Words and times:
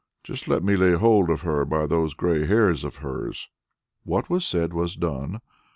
Just 0.23 0.47
let 0.47 0.63
me 0.63 0.75
lay 0.75 0.93
hold 0.93 1.29
of 1.29 1.41
her 1.41 1.63
by 1.63 1.85
those 1.85 2.15
grey 2.15 2.47
hairs 2.47 2.83
of 2.83 2.95
hers!" 3.05 3.49
What 4.03 4.31
was 4.31 4.47
said 4.47 4.73
was 4.73 4.95
done. 4.95 5.41